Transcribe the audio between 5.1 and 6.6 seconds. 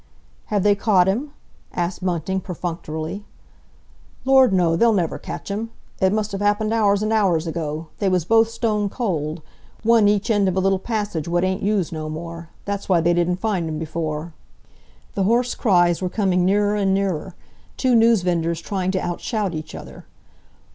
catch 'im! It must 'ave